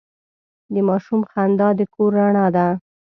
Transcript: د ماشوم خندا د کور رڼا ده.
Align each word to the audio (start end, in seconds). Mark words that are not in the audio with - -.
د 0.73 0.75
ماشوم 0.87 1.21
خندا 1.31 1.67
د 1.79 1.81
کور 1.93 2.11
رڼا 2.19 2.45
ده. 2.55 2.67